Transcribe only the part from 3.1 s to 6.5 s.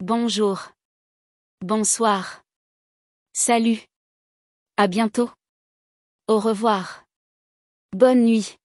Salut. À bientôt. Au